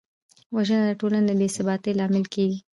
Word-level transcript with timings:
وژنه 0.55 0.83
د 0.89 0.93
ټولنې 0.99 1.25
د 1.27 1.31
بېثباتۍ 1.39 1.91
لامل 1.99 2.25
کېږي 2.33 2.59